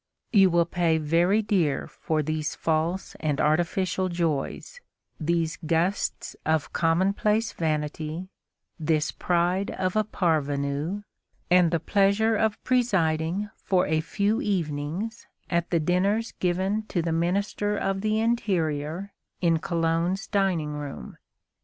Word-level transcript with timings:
You 0.33 0.49
will 0.49 0.65
pay 0.65 0.97
very 0.97 1.43
dear 1.43 1.85
for 1.85 2.23
these 2.23 2.55
false 2.55 3.13
and 3.19 3.39
artificial 3.39 4.09
joys, 4.09 4.81
these 5.19 5.57
gusts 5.63 6.35
of 6.43 6.73
commonplace 6.73 7.51
vanity, 7.53 8.27
this 8.79 9.11
pride 9.11 9.69
of 9.69 9.95
a 9.95 10.03
parvenu, 10.03 11.03
and 11.51 11.69
the 11.69 11.79
pleasure 11.79 12.35
of 12.35 12.63
presiding 12.63 13.51
for 13.55 13.85
a 13.85 14.01
few 14.01 14.41
evenings 14.41 15.27
at 15.51 15.69
the 15.69 15.79
dinners 15.79 16.31
given 16.39 16.81
to 16.87 17.03
the 17.03 17.11
Minister 17.11 17.77
of 17.77 18.01
the 18.01 18.19
Interior 18.19 19.13
in 19.39 19.59
Calonne's 19.59 20.25
dining 20.25 20.73
room. 20.73 21.17